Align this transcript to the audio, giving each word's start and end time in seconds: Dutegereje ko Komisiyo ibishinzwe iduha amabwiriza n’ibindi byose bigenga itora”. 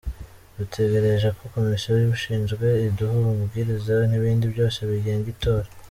Dutegereje 0.57 1.27
ko 1.37 1.43
Komisiyo 1.53 1.93
ibishinzwe 2.05 2.67
iduha 2.87 3.15
amabwiriza 3.31 3.95
n’ibindi 4.09 4.45
byose 4.53 4.79
bigenga 4.89 5.27
itora”. 5.35 5.69